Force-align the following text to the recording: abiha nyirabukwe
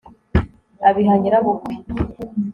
abiha 0.87 1.13
nyirabukwe 1.19 1.73